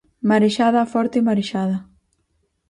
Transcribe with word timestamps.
Marexada 0.29 0.79
a 0.83 0.89
forte 0.93 1.19
marexada. 1.27 1.77